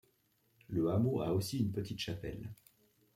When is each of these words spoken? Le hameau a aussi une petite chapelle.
Le 0.67 0.89
hameau 0.89 1.21
a 1.21 1.31
aussi 1.31 1.59
une 1.59 1.71
petite 1.71 1.99
chapelle. 1.99 2.49